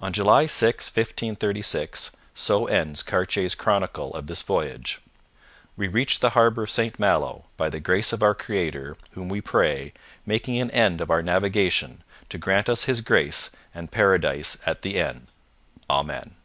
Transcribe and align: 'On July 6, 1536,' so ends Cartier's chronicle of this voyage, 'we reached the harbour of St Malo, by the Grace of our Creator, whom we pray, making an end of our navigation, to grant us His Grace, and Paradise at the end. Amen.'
'On 0.00 0.12
July 0.12 0.46
6, 0.46 0.86
1536,' 0.90 2.12
so 2.36 2.66
ends 2.66 3.02
Cartier's 3.02 3.56
chronicle 3.56 4.14
of 4.14 4.28
this 4.28 4.42
voyage, 4.42 5.00
'we 5.76 5.88
reached 5.88 6.20
the 6.20 6.30
harbour 6.38 6.62
of 6.62 6.70
St 6.70 7.00
Malo, 7.00 7.46
by 7.56 7.68
the 7.68 7.80
Grace 7.80 8.12
of 8.12 8.22
our 8.22 8.32
Creator, 8.32 8.94
whom 9.14 9.28
we 9.28 9.40
pray, 9.40 9.92
making 10.24 10.56
an 10.60 10.70
end 10.70 11.00
of 11.00 11.10
our 11.10 11.20
navigation, 11.20 12.04
to 12.28 12.38
grant 12.38 12.68
us 12.68 12.84
His 12.84 13.00
Grace, 13.00 13.50
and 13.74 13.90
Paradise 13.90 14.56
at 14.66 14.82
the 14.82 15.00
end. 15.00 15.26
Amen.' 15.90 16.36